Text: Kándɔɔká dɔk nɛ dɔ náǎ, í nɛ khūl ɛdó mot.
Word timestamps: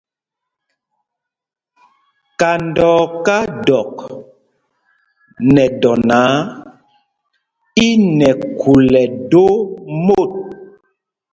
Kándɔɔká 2.39 3.37
dɔk 3.67 3.93
nɛ 5.53 5.63
dɔ 5.81 5.91
náǎ, 6.09 6.31
í 7.87 7.87
nɛ 8.17 8.29
khūl 8.59 8.83
ɛdó 9.03 9.45
mot. 10.05 10.31